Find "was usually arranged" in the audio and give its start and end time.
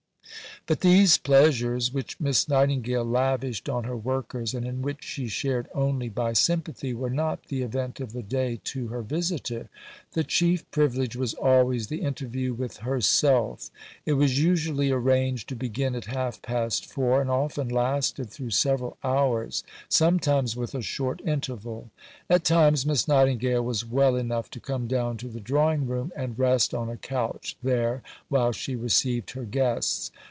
14.13-15.49